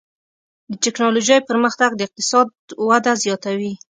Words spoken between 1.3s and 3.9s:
پرمختګ د اقتصاد وده زیاتوي.